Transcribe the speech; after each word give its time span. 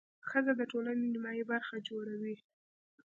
ښځه 0.29 0.51
د 0.59 0.61
ټولنې 0.71 1.05
نیمایي 1.13 1.43
برخه 1.51 1.75
جوړوي. 1.87 2.35